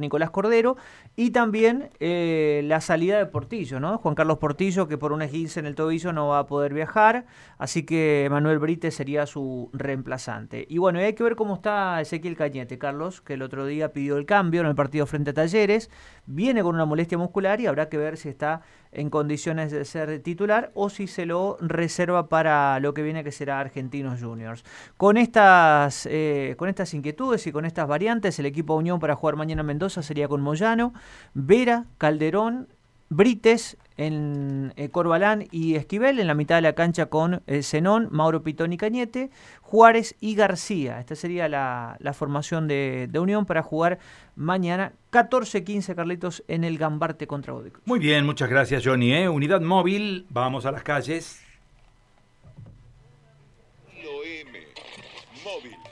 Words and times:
Nicolás 0.00 0.30
Cordero 0.30 0.76
y 1.16 1.30
también 1.30 1.90
eh, 2.00 2.62
la 2.64 2.80
salida 2.80 3.18
de 3.18 3.26
Portillo, 3.26 3.80
¿no? 3.80 3.98
Juan 3.98 4.14
Carlos 4.14 4.38
Portillo, 4.38 4.88
que 4.88 4.98
por 4.98 5.12
un 5.12 5.22
esguince 5.22 5.60
en 5.60 5.66
el 5.66 5.74
tobillo 5.74 6.12
no 6.12 6.28
va 6.28 6.40
a 6.40 6.46
poder 6.46 6.74
viajar, 6.74 7.26
así 7.58 7.84
que 7.84 8.28
Manuel 8.30 8.58
Brite 8.58 8.90
sería 8.90 9.26
su 9.26 9.70
reemplazante. 9.72 10.66
Y 10.68 10.78
bueno, 10.78 10.98
hay 10.98 11.14
que 11.14 11.22
ver 11.22 11.36
cómo 11.36 11.54
está 11.54 12.00
Ezequiel 12.00 12.36
Cañete, 12.36 12.78
Carlos, 12.78 13.20
que 13.20 13.34
el 13.34 13.42
otro 13.42 13.66
día 13.66 13.92
pidió 13.92 14.16
el 14.16 14.26
cambio 14.26 14.60
en 14.60 14.66
el 14.66 14.74
partido 14.74 15.06
frente 15.06 15.30
a 15.30 15.34
Talleres, 15.34 15.90
viene 16.26 16.62
con 16.62 16.74
una 16.74 16.84
molestia 16.84 17.18
muscular 17.18 17.60
y 17.60 17.66
habrá 17.66 17.88
que 17.88 17.98
ver 17.98 18.16
si 18.16 18.28
está 18.28 18.62
en 18.92 19.10
condiciones 19.10 19.70
de 19.70 19.84
ser 19.84 20.20
titular 20.20 20.70
o 20.74 20.90
si 20.90 21.06
se 21.06 21.26
lo 21.26 21.56
reserva 21.60 22.28
para 22.28 22.80
lo 22.80 22.94
que 22.94 23.02
viene 23.02 23.24
que 23.24 23.32
será 23.32 23.60
Argentinos 23.60 24.20
Juniors. 24.20 24.64
Con 24.96 25.16
estas, 25.16 26.06
eh, 26.10 26.54
con 26.58 26.68
estas 26.68 26.92
inquietudes 26.94 27.46
y 27.46 27.52
con 27.52 27.64
estas 27.64 27.86
variantes, 27.86 28.38
el 28.38 28.46
equipo 28.46 28.74
Unión 28.74 29.00
para 29.00 29.14
jugar 29.14 29.36
mañana 29.36 29.60
en 29.60 29.66
Mendoza 29.66 30.02
sería 30.02 30.28
con 30.28 30.40
Moyano, 30.40 30.92
Vera, 31.34 31.84
Calderón, 31.98 32.68
Brites 33.10 33.76
en 33.96 34.72
eh, 34.76 34.88
Corbalán 34.88 35.44
y 35.50 35.74
Esquivel, 35.74 36.20
en 36.20 36.28
la 36.28 36.34
mitad 36.34 36.54
de 36.54 36.62
la 36.62 36.74
cancha 36.74 37.06
con 37.06 37.42
eh, 37.48 37.62
Zenón, 37.62 38.08
Mauro 38.12 38.42
Pitón 38.42 38.72
y 38.72 38.78
Cañete, 38.78 39.30
Juárez 39.60 40.16
y 40.20 40.36
García. 40.36 41.00
Esta 41.00 41.16
sería 41.16 41.48
la, 41.48 41.98
formación 42.14 42.68
de, 42.68 43.10
Unión 43.20 43.46
para 43.46 43.62
jugar 43.62 43.98
mañana 44.36 44.92
14-15 45.12 45.94
Carlitos 45.96 46.44
en 46.46 46.62
el 46.62 46.78
Gambarte 46.78 47.26
contra 47.26 47.52
Gótico. 47.52 47.80
Muy 47.84 47.98
bien, 47.98 48.24
muchas 48.24 48.48
gracias 48.48 48.82
Johnny. 48.86 49.12
¿eh? 49.12 49.28
Unidad 49.28 49.60
móvil, 49.60 50.24
vamos 50.30 50.64
a 50.64 50.70
las 50.72 50.84
calles. 50.84 51.44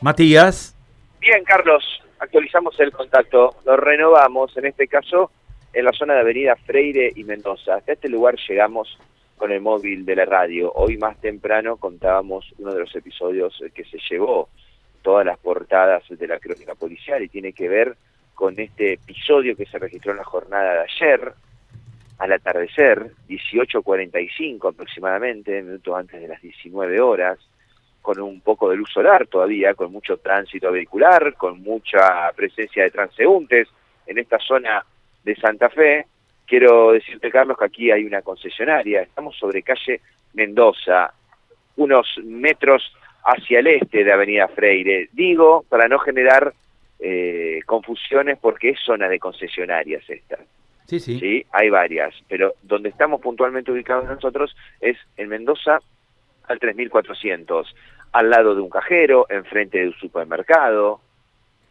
Matías. 0.00 0.76
Bien, 1.20 1.42
Carlos, 1.44 1.84
actualizamos 2.20 2.78
el 2.78 2.92
contacto, 2.92 3.56
lo 3.66 3.76
renovamos, 3.76 4.56
en 4.56 4.66
este 4.66 4.86
caso 4.86 5.32
en 5.72 5.84
la 5.84 5.92
zona 5.92 6.14
de 6.14 6.20
Avenida 6.20 6.56
Freire 6.56 7.12
y 7.14 7.24
Mendoza. 7.24 7.76
Hasta 7.76 7.92
este 7.92 8.08
lugar 8.08 8.36
llegamos 8.48 8.98
con 9.36 9.52
el 9.52 9.60
móvil 9.60 10.04
de 10.04 10.16
la 10.16 10.24
radio. 10.24 10.72
Hoy 10.74 10.96
más 10.96 11.20
temprano 11.20 11.76
contábamos 11.76 12.52
uno 12.58 12.74
de 12.74 12.80
los 12.80 12.94
episodios 12.94 13.62
que 13.74 13.84
se 13.84 13.98
llevó 14.10 14.48
todas 15.02 15.24
las 15.24 15.38
portadas 15.38 16.02
de 16.08 16.26
la 16.26 16.38
crónica 16.38 16.74
policial 16.74 17.22
y 17.22 17.28
tiene 17.28 17.52
que 17.52 17.68
ver 17.68 17.96
con 18.34 18.58
este 18.58 18.94
episodio 18.94 19.56
que 19.56 19.66
se 19.66 19.78
registró 19.78 20.12
en 20.12 20.18
la 20.18 20.24
jornada 20.24 20.74
de 20.74 20.80
ayer, 20.80 21.32
al 22.18 22.32
atardecer, 22.32 23.12
18.45 23.28 24.70
aproximadamente, 24.70 25.62
minutos 25.62 25.96
antes 25.96 26.20
de 26.20 26.28
las 26.28 26.42
19 26.42 27.00
horas, 27.00 27.38
con 28.02 28.20
un 28.20 28.40
poco 28.40 28.70
de 28.70 28.76
luz 28.76 28.90
solar 28.92 29.26
todavía, 29.26 29.74
con 29.74 29.92
mucho 29.92 30.16
tránsito 30.18 30.72
vehicular, 30.72 31.34
con 31.34 31.62
mucha 31.62 32.30
presencia 32.34 32.84
de 32.84 32.90
transeúntes 32.90 33.68
en 34.06 34.18
esta 34.18 34.38
zona 34.38 34.84
de 35.28 35.36
Santa 35.36 35.68
Fe. 35.68 36.06
Quiero 36.46 36.92
decirte, 36.92 37.30
Carlos, 37.30 37.58
que 37.58 37.66
aquí 37.66 37.90
hay 37.90 38.04
una 38.04 38.22
concesionaria. 38.22 39.02
Estamos 39.02 39.36
sobre 39.36 39.62
calle 39.62 40.00
Mendoza, 40.32 41.12
unos 41.76 42.06
metros 42.24 42.82
hacia 43.24 43.58
el 43.58 43.66
este 43.66 44.04
de 44.04 44.12
Avenida 44.12 44.48
Freire. 44.48 45.10
Digo, 45.12 45.66
para 45.68 45.86
no 45.86 45.98
generar 45.98 46.54
eh, 46.98 47.60
confusiones, 47.66 48.38
porque 48.38 48.70
es 48.70 48.80
zona 48.80 49.08
de 49.08 49.18
concesionarias 49.18 50.02
esta. 50.08 50.38
Sí, 50.86 50.98
sí. 50.98 51.20
Sí, 51.20 51.44
hay 51.52 51.68
varias, 51.68 52.14
pero 52.26 52.54
donde 52.62 52.88
estamos 52.88 53.20
puntualmente 53.20 53.70
ubicados 53.70 54.06
nosotros 54.06 54.56
es 54.80 54.96
en 55.18 55.28
Mendoza 55.28 55.80
al 56.44 56.58
3400, 56.58 57.76
al 58.12 58.30
lado 58.30 58.54
de 58.54 58.62
un 58.62 58.70
cajero, 58.70 59.26
enfrente 59.28 59.78
de 59.78 59.88
un 59.88 59.94
supermercado. 59.94 61.02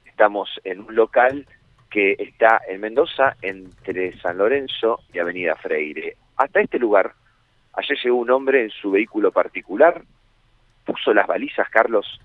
Estamos 0.05 0.47
en 0.63 0.81
un 0.81 0.95
local 0.95 1.47
que 1.89 2.15
está 2.17 2.61
en 2.67 2.81
Mendoza 2.81 3.35
entre 3.41 4.17
San 4.19 4.37
Lorenzo 4.37 4.99
y 5.13 5.19
Avenida 5.19 5.55
Freire. 5.55 6.17
Hasta 6.35 6.61
este 6.61 6.79
lugar, 6.79 7.13
ayer 7.73 7.97
llegó 8.03 8.17
un 8.17 8.29
hombre 8.29 8.63
en 8.63 8.69
su 8.69 8.91
vehículo 8.91 9.31
particular, 9.31 10.03
puso 10.85 11.13
las 11.13 11.27
balizas, 11.27 11.69
Carlos, 11.69 12.19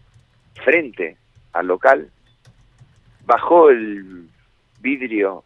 frente 0.65 1.17
al 1.53 1.67
local, 1.67 2.11
bajó 3.25 3.71
el 3.71 4.29
vidrio, 4.81 5.45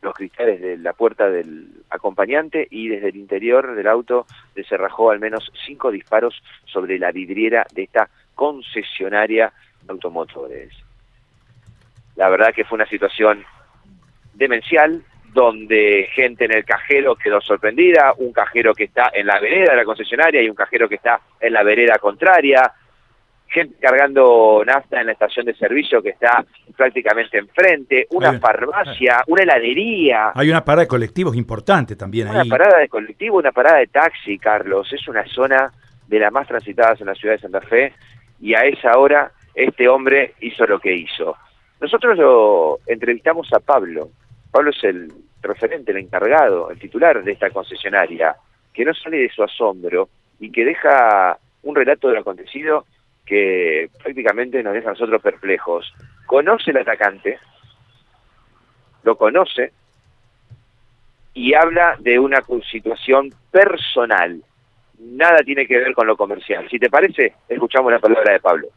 los 0.00 0.14
cristales 0.14 0.60
de 0.60 0.76
la 0.78 0.92
puerta 0.92 1.30
del 1.30 1.84
acompañante 1.88 2.66
y 2.70 2.88
desde 2.88 3.10
el 3.10 3.16
interior 3.16 3.74
del 3.74 3.86
auto 3.86 4.26
deserrajó 4.54 5.10
al 5.10 5.20
menos 5.20 5.50
cinco 5.64 5.90
disparos 5.90 6.42
sobre 6.64 6.98
la 6.98 7.12
vidriera 7.12 7.66
de 7.72 7.84
esta 7.84 8.08
concesionaria 8.34 9.52
de 9.84 9.92
automotores. 9.92 10.72
La 12.16 12.28
verdad 12.28 12.52
que 12.54 12.64
fue 12.64 12.76
una 12.76 12.86
situación 12.86 13.44
demencial, 14.34 15.02
donde 15.32 16.08
gente 16.14 16.44
en 16.44 16.52
el 16.52 16.64
cajero 16.64 17.16
quedó 17.16 17.40
sorprendida, 17.40 18.12
un 18.18 18.32
cajero 18.32 18.74
que 18.74 18.84
está 18.84 19.10
en 19.12 19.26
la 19.26 19.40
vereda 19.40 19.70
de 19.70 19.76
la 19.78 19.84
concesionaria 19.84 20.42
y 20.42 20.48
un 20.48 20.54
cajero 20.54 20.88
que 20.88 20.96
está 20.96 21.20
en 21.40 21.52
la 21.54 21.62
vereda 21.62 21.98
contraria, 21.98 22.72
gente 23.52 23.76
cargando 23.80 24.62
nafta 24.64 25.00
en 25.00 25.06
la 25.06 25.12
estación 25.12 25.46
de 25.46 25.54
servicio 25.54 26.02
que 26.02 26.10
está 26.10 26.44
prácticamente 26.76 27.38
enfrente, 27.38 28.06
una 28.10 28.38
farmacia, 28.38 29.22
una 29.26 29.42
heladería. 29.42 30.32
Hay 30.34 30.50
una 30.50 30.64
parada 30.64 30.82
de 30.82 30.88
colectivos 30.88 31.36
importante 31.36 31.94
también 31.96 32.28
ahí. 32.28 32.34
Una 32.34 32.56
parada 32.56 32.78
de 32.78 32.88
colectivo, 32.88 33.38
una 33.38 33.52
parada 33.52 33.78
de 33.78 33.86
taxi, 33.86 34.38
Carlos. 34.38 34.90
Es 34.92 35.06
una 35.08 35.24
zona 35.26 35.72
de 36.08 36.18
las 36.18 36.32
más 36.32 36.48
transitadas 36.48 37.00
en 37.00 37.06
la 37.06 37.14
ciudad 37.14 37.34
de 37.34 37.40
Santa 37.40 37.60
Fe 37.60 37.92
y 38.40 38.54
a 38.54 38.64
esa 38.64 38.98
hora 38.98 39.32
este 39.54 39.88
hombre 39.88 40.34
hizo 40.40 40.66
lo 40.66 40.80
que 40.80 40.94
hizo. 40.94 41.36
Nosotros 41.82 42.16
lo 42.16 42.78
entrevistamos 42.86 43.52
a 43.52 43.58
Pablo. 43.58 44.10
Pablo 44.52 44.70
es 44.70 44.84
el 44.84 45.12
referente, 45.42 45.90
el 45.90 45.98
encargado, 45.98 46.70
el 46.70 46.78
titular 46.78 47.24
de 47.24 47.32
esta 47.32 47.50
concesionaria, 47.50 48.36
que 48.72 48.84
no 48.84 48.94
sale 48.94 49.16
de 49.16 49.28
su 49.28 49.42
asombro 49.42 50.08
y 50.38 50.52
que 50.52 50.64
deja 50.64 51.36
un 51.64 51.74
relato 51.74 52.06
de 52.06 52.14
lo 52.14 52.20
acontecido 52.20 52.86
que 53.26 53.90
prácticamente 54.00 54.62
nos 54.62 54.74
deja 54.74 54.90
a 54.90 54.92
nosotros 54.92 55.20
perplejos. 55.20 55.92
Conoce 56.24 56.70
el 56.70 56.76
atacante, 56.76 57.40
lo 59.02 59.16
conoce 59.16 59.72
y 61.34 61.52
habla 61.54 61.96
de 61.98 62.16
una 62.16 62.42
situación 62.70 63.34
personal. 63.50 64.40
Nada 65.00 65.38
tiene 65.38 65.66
que 65.66 65.78
ver 65.78 65.94
con 65.94 66.06
lo 66.06 66.16
comercial. 66.16 66.68
Si 66.70 66.78
te 66.78 66.88
parece, 66.88 67.34
escuchamos 67.48 67.90
la 67.90 67.98
palabra 67.98 68.34
de 68.34 68.38
Pablo. 68.38 68.68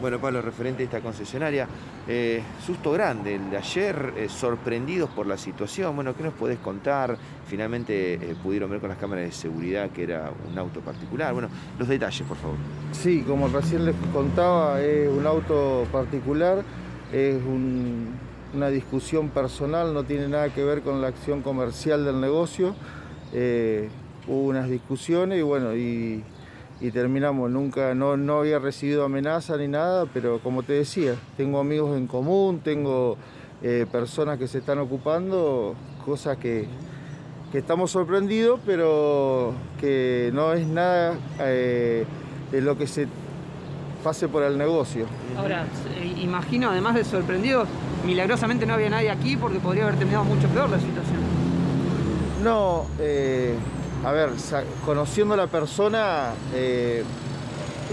Bueno, 0.00 0.20
Pablo, 0.20 0.40
referente 0.40 0.84
a 0.84 0.86
esta 0.86 1.00
concesionaria, 1.00 1.66
eh, 2.06 2.40
susto 2.64 2.92
grande 2.92 3.34
el 3.34 3.50
de 3.50 3.56
ayer, 3.56 4.14
eh, 4.16 4.28
sorprendidos 4.28 5.10
por 5.10 5.26
la 5.26 5.36
situación. 5.36 5.96
Bueno, 5.96 6.14
¿qué 6.16 6.22
nos 6.22 6.34
podés 6.34 6.58
contar? 6.60 7.16
Finalmente 7.48 8.14
eh, 8.14 8.36
pudieron 8.40 8.70
ver 8.70 8.78
con 8.78 8.90
las 8.90 8.98
cámaras 8.98 9.24
de 9.24 9.32
seguridad 9.32 9.90
que 9.90 10.04
era 10.04 10.30
un 10.48 10.56
auto 10.56 10.80
particular. 10.80 11.32
Bueno, 11.32 11.48
los 11.80 11.88
detalles, 11.88 12.22
por 12.28 12.36
favor. 12.36 12.56
Sí, 12.92 13.24
como 13.26 13.48
recién 13.48 13.86
les 13.86 13.96
contaba, 14.12 14.80
es 14.80 15.08
un 15.08 15.26
auto 15.26 15.84
particular, 15.90 16.62
es 17.12 17.36
una 18.54 18.68
discusión 18.68 19.30
personal, 19.30 19.92
no 19.94 20.04
tiene 20.04 20.28
nada 20.28 20.54
que 20.54 20.62
ver 20.62 20.82
con 20.82 21.02
la 21.02 21.08
acción 21.08 21.42
comercial 21.42 22.04
del 22.04 22.20
negocio. 22.20 22.76
hubo 24.28 24.42
unas 24.42 24.70
discusiones 24.70 25.40
y 25.40 25.42
bueno, 25.42 25.74
y 25.74 26.22
y 26.80 26.90
terminamos. 26.90 27.50
Nunca, 27.50 27.94
no, 27.94 28.16
no 28.16 28.40
había 28.40 28.58
recibido 28.58 29.04
amenaza 29.04 29.56
ni 29.56 29.68
nada, 29.68 30.06
pero 30.12 30.38
como 30.40 30.62
te 30.62 30.74
decía, 30.74 31.14
tengo 31.36 31.58
amigos 31.58 31.96
en 31.96 32.06
común, 32.06 32.60
tengo 32.62 33.16
eh, 33.62 33.86
personas 33.90 34.38
que 34.38 34.46
se 34.46 34.58
están 34.58 34.78
ocupando, 34.78 35.74
cosas 36.04 36.36
que, 36.38 36.66
estamos 37.52 37.90
sorprendidos, 37.90 38.60
pero 38.66 39.54
que 39.80 40.30
no 40.34 40.52
es 40.52 40.66
nada 40.66 41.14
eh, 41.40 42.04
de 42.52 42.60
lo 42.60 42.76
que 42.76 42.86
se 42.86 43.08
pase 44.04 44.28
por 44.28 44.42
el 44.42 44.58
negocio. 44.58 45.06
Ahora, 45.36 45.64
eh, 45.96 46.14
imagino, 46.20 46.70
además 46.70 46.94
de 46.94 47.04
sorprendidos, 47.04 47.66
milagrosamente 48.04 48.66
no 48.66 48.74
había 48.74 48.90
nadie 48.90 49.10
aquí 49.10 49.36
porque 49.36 49.60
podría 49.60 49.84
haber 49.84 49.96
terminado 49.96 50.24
mucho 50.24 50.46
peor 50.48 50.68
la 50.68 50.78
situación. 50.78 51.18
No, 52.44 52.86
a 54.04 54.12
ver, 54.12 54.30
conociendo 54.84 55.34
a 55.34 55.36
la 55.36 55.46
persona, 55.48 56.32
eh, 56.54 57.02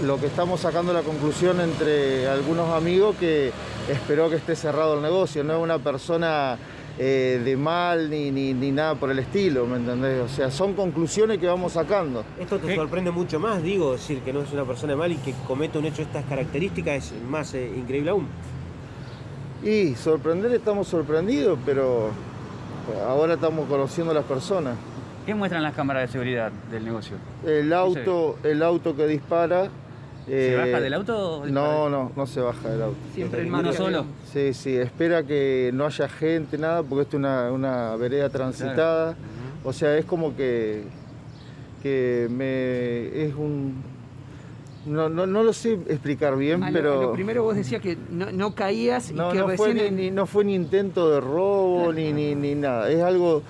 lo 0.04 0.20
que 0.20 0.26
estamos 0.26 0.60
sacando 0.60 0.92
la 0.92 1.02
conclusión 1.02 1.60
entre 1.60 2.28
algunos 2.28 2.70
amigos 2.70 3.16
que 3.18 3.50
esperó 3.90 4.30
que 4.30 4.36
esté 4.36 4.54
cerrado 4.54 4.94
el 4.94 5.02
negocio, 5.02 5.42
no 5.42 5.56
es 5.56 5.62
una 5.62 5.78
persona 5.78 6.58
eh, 6.98 7.40
de 7.44 7.56
mal 7.56 8.08
ni, 8.08 8.30
ni, 8.30 8.70
nada 8.70 8.94
por 8.94 9.10
el 9.10 9.18
estilo, 9.18 9.66
¿me 9.66 9.76
entendés? 9.76 10.22
O 10.22 10.28
sea, 10.28 10.50
son 10.50 10.74
conclusiones 10.74 11.38
que 11.38 11.46
vamos 11.46 11.72
sacando. 11.72 12.24
Esto 12.38 12.58
te 12.58 12.74
sorprende 12.74 13.10
mucho 13.10 13.40
más, 13.40 13.62
digo, 13.62 13.92
decir 13.92 14.20
que 14.20 14.32
no 14.32 14.42
es 14.42 14.52
una 14.52 14.64
persona 14.64 14.92
de 14.92 14.96
mal 14.96 15.12
y 15.12 15.16
que 15.16 15.34
comete 15.46 15.78
un 15.78 15.86
hecho 15.86 15.98
de 15.98 16.04
estas 16.04 16.24
características 16.26 17.12
es 17.12 17.22
más 17.28 17.52
eh, 17.54 17.70
increíble 17.76 18.10
aún. 18.10 18.28
Y 19.64 19.94
sorprender 19.94 20.52
estamos 20.52 20.86
sorprendidos, 20.86 21.58
pero 21.66 22.10
ahora 23.08 23.34
estamos 23.34 23.68
conociendo 23.68 24.12
a 24.12 24.14
las 24.14 24.24
personas. 24.24 24.76
¿Qué 25.26 25.34
muestran 25.34 25.62
las 25.62 25.74
cámaras 25.74 26.02
de 26.02 26.12
seguridad 26.12 26.52
del 26.70 26.84
negocio? 26.84 27.16
El 27.44 27.72
auto, 27.72 28.38
el 28.44 28.62
auto 28.62 28.94
que 28.96 29.06
dispara 29.06 29.68
¿Se 30.26 30.52
Eh, 30.54 30.56
baja 30.56 30.80
del 30.80 30.94
auto? 30.94 31.38
o 31.40 31.46
No, 31.46 31.88
no, 31.88 32.12
no 32.16 32.26
se 32.26 32.40
baja 32.40 32.68
del 32.68 32.82
auto. 32.82 32.96
Siempre 33.14 33.42
en 33.42 33.48
¿Uno 33.48 33.62
marcha, 33.62 33.72
solo? 33.76 34.04
Sí, 34.32 34.54
sí, 34.54 34.76
espera 34.76 35.22
que 35.24 35.70
no 35.74 35.86
haya 35.86 36.08
gente, 36.08 36.58
nada, 36.58 36.82
porque 36.82 37.02
esto 37.02 37.16
es 37.16 37.20
una, 37.20 37.50
una 37.52 37.96
vereda 37.96 38.28
transitada. 38.28 39.16
O 39.64 39.72
sea, 39.72 39.96
es 39.98 40.04
como 40.04 40.34
que, 40.36 40.82
que 41.82 42.28
me 42.30 43.24
es 43.24 43.34
un... 43.34 43.82
No, 44.84 45.08
no, 45.08 45.26
no 45.26 45.42
lo 45.42 45.52
sé 45.52 45.72
explicar 45.88 46.36
bien, 46.36 46.62
A 46.62 46.70
pero... 46.72 47.02
lo 47.02 47.12
primero 47.12 47.42
vos 47.42 47.56
decías 47.56 47.82
que 47.82 47.96
no, 48.10 48.30
no 48.30 48.54
caías 48.54 49.10
No, 49.10 49.30
y 49.30 49.32
que 49.32 49.38
no 49.40 49.48
fue, 49.50 49.74
ni- 49.90 50.12
no 50.12 50.26
fue 50.26 50.44
ni 50.44 50.54
intento 50.54 51.10
de 51.10 51.20
robo 51.20 51.92
ni, 51.92 52.12
ni, 52.12 52.36
ni 52.36 52.54
nada. 52.54 52.88
Es 52.90 53.02
algo 53.02 53.42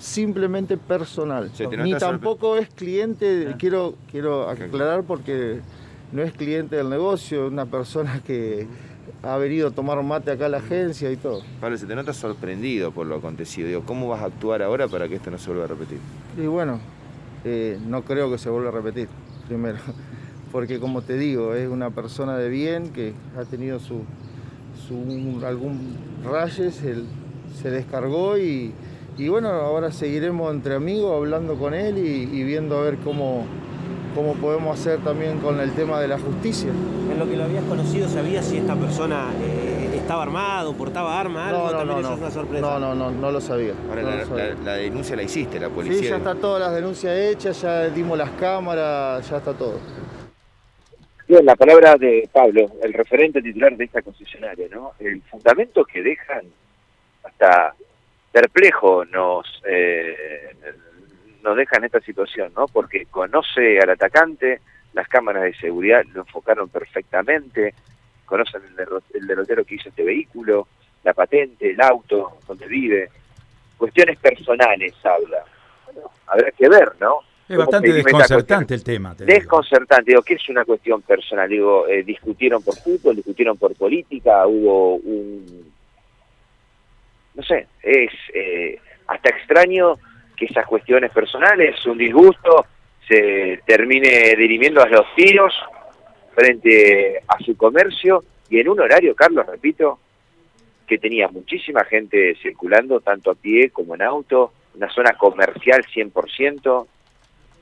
simplemente 0.00 0.76
personal. 0.78 1.50
Se 1.54 1.66
te 1.68 1.76
Ni 1.76 1.94
tampoco 1.94 2.56
es 2.56 2.68
cliente, 2.70 3.48
Ah. 3.52 3.56
quiero, 3.58 3.94
quiero 4.10 4.48
aclarar 4.48 5.04
porque 5.04 5.60
no 6.12 6.22
es 6.22 6.32
cliente 6.32 6.76
del 6.76 6.88
negocio, 6.88 7.46
es 7.46 7.52
una 7.52 7.66
persona 7.66 8.20
que 8.26 8.66
ha 9.22 9.36
venido 9.36 9.68
a 9.68 9.70
tomar 9.70 10.02
mate 10.02 10.30
acá 10.30 10.46
a 10.46 10.48
la 10.48 10.56
agencia 10.58 11.10
y 11.12 11.16
todo. 11.16 11.42
Pablo, 11.60 11.76
se 11.76 11.86
te 11.86 11.94
nota 11.94 12.14
sorprendido 12.14 12.90
por 12.92 13.06
lo 13.06 13.16
acontecido. 13.16 13.68
Digo, 13.68 13.82
¿cómo 13.84 14.08
vas 14.08 14.22
a 14.22 14.26
actuar 14.26 14.62
ahora 14.62 14.88
para 14.88 15.06
que 15.08 15.16
esto 15.16 15.30
no 15.30 15.38
se 15.38 15.48
vuelva 15.48 15.64
a 15.64 15.68
repetir? 15.68 15.98
Y 16.38 16.46
bueno, 16.46 16.80
eh, 17.44 17.78
no 17.86 18.02
creo 18.02 18.30
que 18.30 18.38
se 18.38 18.48
vuelva 18.48 18.70
a 18.70 18.72
repetir, 18.72 19.08
primero. 19.48 19.78
Porque 20.52 20.80
como 20.80 21.02
te 21.02 21.16
digo, 21.18 21.54
es 21.54 21.68
una 21.68 21.90
persona 21.90 22.36
de 22.38 22.48
bien 22.48 22.88
que 22.90 23.12
ha 23.38 23.44
tenido 23.44 23.78
su, 23.78 24.00
su 24.88 24.94
un- 24.96 25.42
algún 25.44 25.96
raye, 26.24 26.72
se, 26.72 26.94
se 27.60 27.70
descargó 27.70 28.36
y, 28.38 28.72
y 29.24 29.28
bueno, 29.28 29.48
ahora 29.48 29.90
seguiremos 29.92 30.52
entre 30.52 30.74
amigos 30.74 31.14
hablando 31.16 31.56
con 31.56 31.74
él 31.74 31.98
y, 31.98 32.22
y 32.22 32.42
viendo 32.44 32.78
a 32.78 32.82
ver 32.82 32.96
cómo, 32.98 33.44
cómo 34.14 34.34
podemos 34.34 34.78
hacer 34.78 34.98
también 35.00 35.38
con 35.40 35.60
el 35.60 35.72
tema 35.72 36.00
de 36.00 36.08
la 36.08 36.18
justicia. 36.18 36.70
En 36.70 37.18
lo 37.18 37.28
que 37.28 37.36
lo 37.36 37.44
habías 37.44 37.64
conocido, 37.64 38.08
¿sabías 38.08 38.46
si 38.46 38.58
esta 38.58 38.74
persona 38.76 39.28
eh, 39.42 39.92
estaba 39.96 40.22
armado, 40.22 40.72
portaba 40.74 41.20
arma, 41.20 41.48
algo? 41.48 41.58
No, 41.66 41.72
no, 41.72 41.78
También 41.78 42.02
no, 42.02 42.06
eso 42.08 42.14
es 42.14 42.20
una 42.20 42.30
sorpresa. 42.30 42.60
No, 42.62 42.78
no, 42.78 42.94
no, 42.94 43.10
no 43.10 43.30
lo 43.30 43.40
sabía. 43.40 43.72
Ahora, 43.88 44.02
no 44.02 44.10
la, 44.10 44.16
lo 44.16 44.26
sabía. 44.26 44.44
la- 44.54 44.64
la 44.64 44.74
denuncia 44.74 45.16
la 45.16 45.22
hiciste, 45.22 45.60
la 45.60 45.68
policía. 45.68 45.98
Sí, 46.00 46.08
ya 46.08 46.16
está 46.16 46.34
todas 46.34 46.60
las 46.62 46.74
denuncias 46.74 47.14
hechas, 47.16 47.60
ya 47.60 47.88
dimos 47.90 48.16
las 48.16 48.30
cámaras, 48.32 49.28
ya 49.28 49.36
está 49.36 49.52
todo. 49.52 49.78
Bien, 51.28 51.44
la 51.44 51.54
palabra 51.54 51.94
de 51.96 52.28
Pablo, 52.32 52.66
el 52.82 52.92
referente 52.92 53.40
titular 53.42 53.76
de 53.76 53.84
esta 53.84 54.02
concesionaria, 54.02 54.66
¿no? 54.70 54.92
El 54.98 55.22
fundamento 55.22 55.84
que 55.84 56.02
dejan 56.02 56.42
hasta 57.22 57.74
perplejo 58.32 59.04
nos 59.04 59.62
eh, 59.66 60.54
nos 61.42 61.56
deja 61.56 61.78
en 61.78 61.84
esta 61.84 62.00
situación, 62.00 62.52
¿no? 62.56 62.66
Porque 62.66 63.06
conoce 63.06 63.78
al 63.80 63.90
atacante, 63.90 64.60
las 64.92 65.08
cámaras 65.08 65.44
de 65.44 65.54
seguridad 65.54 66.04
lo 66.12 66.20
enfocaron 66.20 66.68
perfectamente, 66.68 67.74
conocen 68.26 68.62
el, 68.68 68.76
derro- 68.76 69.02
el 69.14 69.26
derrotero 69.26 69.64
que 69.64 69.76
hizo 69.76 69.88
este 69.88 70.04
vehículo, 70.04 70.68
la 71.02 71.14
patente, 71.14 71.70
el 71.70 71.80
auto, 71.80 72.38
donde 72.46 72.66
vive, 72.66 73.08
cuestiones 73.78 74.18
personales 74.18 74.94
habla. 75.04 75.42
Bueno, 75.86 76.10
habrá 76.26 76.50
que 76.50 76.68
ver, 76.68 76.92
¿no? 77.00 77.20
Es 77.48 77.56
¿Cómo 77.56 77.60
bastante 77.60 77.92
desconcertante 77.94 78.74
el 78.74 78.84
tema. 78.84 79.14
te 79.16 79.24
digo. 79.24 79.38
Desconcertante, 79.38 80.10
digo, 80.12 80.22
que 80.22 80.34
es 80.34 80.48
una 80.50 80.64
cuestión 80.64 81.00
personal, 81.02 81.48
digo, 81.48 81.88
eh, 81.88 82.02
discutieron 82.04 82.62
por 82.62 82.76
fútbol, 82.76 83.16
discutieron 83.16 83.56
por 83.56 83.74
política, 83.74 84.46
hubo 84.46 84.96
un, 84.96 85.72
no 87.34 87.42
sé, 87.42 87.66
es 87.82 88.10
eh, 88.34 88.78
hasta 89.06 89.30
extraño 89.30 89.94
que 90.36 90.46
esas 90.46 90.66
cuestiones 90.66 91.10
personales, 91.10 91.84
un 91.86 91.98
disgusto, 91.98 92.66
se 93.06 93.60
termine 93.66 94.34
dirimiendo 94.36 94.82
a 94.82 94.88
los 94.88 95.14
tiros 95.14 95.52
frente 96.34 97.20
a 97.26 97.38
su 97.44 97.56
comercio 97.56 98.22
y 98.48 98.60
en 98.60 98.68
un 98.68 98.80
horario, 98.80 99.14
Carlos, 99.14 99.46
repito, 99.46 99.98
que 100.86 100.98
tenía 100.98 101.28
muchísima 101.28 101.84
gente 101.84 102.36
circulando, 102.42 103.00
tanto 103.00 103.30
a 103.30 103.34
pie 103.34 103.70
como 103.70 103.94
en 103.94 104.02
auto, 104.02 104.52
una 104.74 104.90
zona 104.90 105.12
comercial 105.12 105.84
100%, 105.84 106.86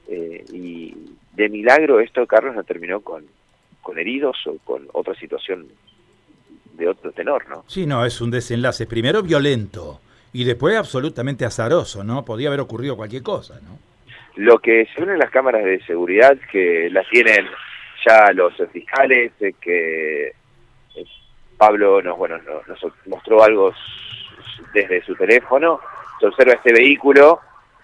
eh, 0.08 0.44
y 0.52 0.94
de 1.34 1.48
milagro 1.48 2.00
esto, 2.00 2.26
Carlos, 2.26 2.54
no 2.54 2.64
terminó 2.64 3.00
con, 3.00 3.26
con 3.82 3.98
heridos 3.98 4.38
o 4.46 4.56
con 4.64 4.88
otra 4.92 5.14
situación 5.14 5.68
de 6.78 6.88
otro 6.88 7.12
tenor, 7.12 7.46
¿no? 7.48 7.64
Sí, 7.66 7.86
no, 7.86 8.04
es 8.06 8.20
un 8.20 8.30
desenlace 8.30 8.86
primero 8.86 9.22
violento 9.22 10.00
y 10.32 10.44
después 10.44 10.76
absolutamente 10.76 11.44
azaroso, 11.44 12.04
¿no? 12.04 12.24
Podía 12.24 12.48
haber 12.48 12.60
ocurrido 12.60 12.96
cualquier 12.96 13.22
cosa, 13.22 13.60
¿no? 13.62 13.78
Lo 14.36 14.60
que 14.60 14.86
se 14.94 15.04
ve 15.04 15.14
en 15.14 15.18
las 15.18 15.30
cámaras 15.30 15.64
de 15.64 15.84
seguridad, 15.84 16.38
que 16.50 16.88
las 16.90 17.08
tienen 17.08 17.46
ya 18.06 18.32
los 18.32 18.54
fiscales, 18.72 19.32
eh, 19.40 19.54
que 19.60 20.28
eh, 20.28 21.04
Pablo 21.56 22.00
nos, 22.00 22.16
bueno, 22.16 22.38
nos, 22.38 22.68
nos 22.68 22.92
mostró 23.06 23.42
algo 23.42 23.74
desde 24.72 25.02
su 25.02 25.16
teléfono, 25.16 25.80
se 26.20 26.26
observa 26.26 26.54
este 26.54 26.72
vehículo 26.72 27.40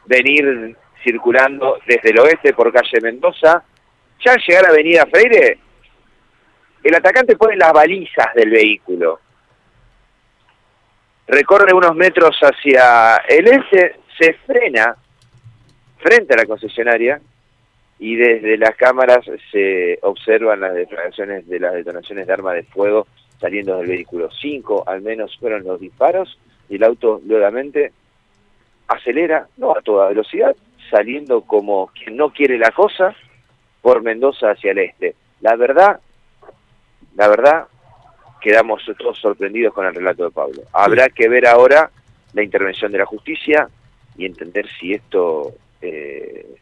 venir 0.06 0.76
circulando 1.02 1.78
desde 1.86 2.10
el 2.10 2.20
oeste 2.20 2.52
por 2.54 2.72
calle 2.72 3.00
Mendoza, 3.00 3.64
ya 4.24 4.32
al 4.32 4.42
llegar 4.46 4.66
a 4.66 4.68
Avenida 4.68 5.06
Freire, 5.06 5.58
el 6.88 6.94
atacante 6.94 7.36
pone 7.36 7.56
las 7.56 7.72
balizas 7.72 8.34
del 8.34 8.50
vehículo, 8.50 9.20
recorre 11.26 11.74
unos 11.74 11.94
metros 11.94 12.36
hacia 12.40 13.16
el 13.28 13.48
este, 13.48 13.96
se 14.18 14.34
frena 14.46 14.96
frente 15.98 16.34
a 16.34 16.36
la 16.36 16.46
concesionaria 16.46 17.20
y 17.98 18.16
desde 18.16 18.58
las 18.58 18.76
cámaras 18.76 19.24
se 19.50 19.98
observan 20.02 20.60
las 20.60 20.74
declaraciones 20.74 21.48
de 21.48 21.60
las 21.60 21.72
detonaciones 21.72 22.26
de 22.26 22.32
arma 22.32 22.52
de 22.52 22.64
fuego 22.64 23.06
saliendo 23.40 23.78
del 23.78 23.88
vehículo. 23.88 24.30
Cinco 24.40 24.84
al 24.86 25.00
menos 25.00 25.36
fueron 25.38 25.64
los 25.64 25.80
disparos 25.80 26.38
y 26.68 26.76
el 26.76 26.84
auto 26.84 27.20
nuevamente 27.24 27.92
acelera, 28.88 29.48
no 29.56 29.72
a 29.76 29.80
toda 29.80 30.08
velocidad, 30.08 30.54
saliendo 30.90 31.42
como 31.42 31.88
quien 31.88 32.16
no 32.16 32.30
quiere 32.30 32.58
la 32.58 32.70
cosa 32.70 33.14
por 33.80 34.02
Mendoza 34.02 34.50
hacia 34.50 34.72
el 34.72 34.78
este. 34.78 35.14
La 35.40 35.56
verdad, 35.56 36.00
la 37.16 37.28
verdad, 37.28 37.66
quedamos 38.40 38.82
todos 38.98 39.18
sorprendidos 39.18 39.72
con 39.72 39.86
el 39.86 39.94
relato 39.94 40.24
de 40.24 40.30
Pablo. 40.30 40.62
Habrá 40.72 41.08
que 41.08 41.28
ver 41.28 41.46
ahora 41.46 41.90
la 42.32 42.42
intervención 42.42 42.92
de 42.92 42.98
la 42.98 43.06
justicia 43.06 43.68
y 44.16 44.26
entender 44.26 44.66
si 44.78 44.92
esto 44.92 45.54
eh, 45.80 46.56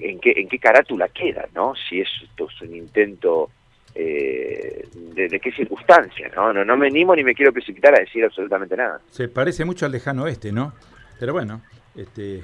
en 0.00 0.18
qué 0.20 0.32
en 0.36 0.48
qué 0.48 0.58
carátula 0.58 1.08
queda, 1.08 1.46
¿no? 1.54 1.74
Si 1.88 2.00
esto 2.00 2.48
es 2.48 2.60
un 2.62 2.74
intento 2.74 3.50
eh, 3.94 4.88
de, 4.92 5.28
de 5.28 5.40
qué 5.40 5.52
circunstancia, 5.52 6.30
¿no? 6.34 6.52
¿no? 6.52 6.64
No 6.64 6.76
me 6.76 6.88
animo 6.88 7.14
ni 7.14 7.24
me 7.24 7.34
quiero 7.34 7.52
precipitar 7.52 7.94
a 7.94 8.00
decir 8.00 8.24
absolutamente 8.24 8.76
nada. 8.76 9.00
Se 9.10 9.28
parece 9.28 9.64
mucho 9.64 9.86
al 9.86 9.92
lejano 9.92 10.24
oeste, 10.24 10.52
¿no? 10.52 10.74
Pero 11.18 11.32
bueno, 11.32 11.62
este, 11.94 12.42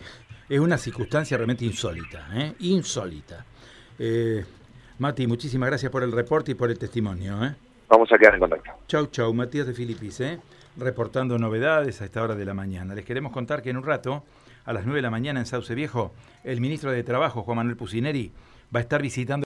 es 0.49 0.59
una 0.61 0.78
circunstancia 0.78 1.37
realmente 1.37 1.64
insólita, 1.64 2.28
¿eh? 2.35 2.52
Insólita. 2.61 3.45
Eh, 3.99 4.45
Mati, 4.99 5.27
muchísimas 5.27 5.69
gracias 5.69 5.91
por 5.91 6.03
el 6.03 6.13
reporte 6.13 6.53
y 6.53 6.55
por 6.55 6.71
el 6.71 6.79
testimonio, 6.79 7.45
¿eh? 7.45 7.55
Vamos 7.89 8.11
a 8.13 8.19
quedar 8.19 8.35
en 8.35 8.41
contacto. 8.41 8.71
Chau, 8.89 9.07
chau, 9.07 9.35
Matías 9.35 9.67
de 9.67 9.75
Filipis, 9.75 10.21
¿eh? 10.21 10.39
reportando 10.77 11.39
novedades 11.39 12.01
a 12.01 12.05
esta 12.05 12.23
hora 12.23 12.35
de 12.35 12.45
la 12.45 12.55
mañana. 12.55 12.95
Les 12.95 13.05
queremos 13.05 13.33
contar 13.33 13.63
que 13.63 13.71
en 13.71 13.77
un 13.77 13.85
rato, 13.85 14.23
a 14.65 14.73
las 14.73 14.85
9 14.85 14.99
de 14.99 15.03
la 15.03 15.11
mañana 15.11 15.41
en 15.41 15.47
Sauce 15.47 15.75
Viejo, 15.75 16.13
el 16.45 16.61
ministro 16.61 16.91
de 16.91 17.03
Trabajo, 17.03 17.43
Juan 17.43 17.57
Manuel 17.57 17.77
Pusineri, 17.77 18.33
va 18.75 18.81
a 18.81 18.83
estar 18.83 19.03
visitando 19.03 19.41